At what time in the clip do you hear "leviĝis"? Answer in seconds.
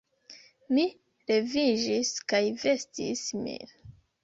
1.33-2.15